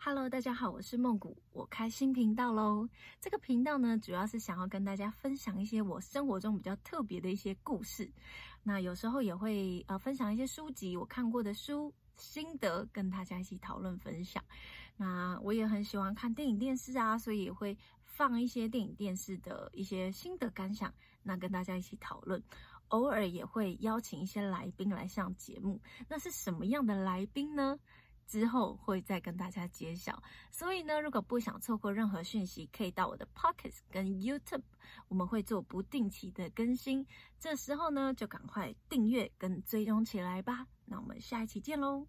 [0.00, 2.88] Hello，大家好，我是梦谷，我开新频道喽。
[3.20, 8.08] 这个频道呢，主要是想要跟大家分享一些我生活中比较特别的一些故事。
[8.62, 14.42] 那有时候也会呃分享一些书籍我看过的书心得，跟大家一起讨论分享。
[14.96, 20.94] 那我也很喜欢看电影电视啊，所以也会放一些电影电视的一些心得感想，
[21.24, 22.40] 那跟大家一起讨论。
[22.88, 25.78] 偶尔也会邀请一些来宾来上节目，
[26.08, 27.78] 那是什么样的来宾呢？
[28.28, 34.62] 之后会再跟大家揭晓，所以呢，如果不想错过任何讯息，可以到我的 Pockets 跟 YouTube，
[35.08, 37.06] 我们会做不定期的更新。
[37.40, 40.66] 这时候呢，就赶快订阅跟追踪起来吧。
[40.84, 42.06] 那我们下一期见喽！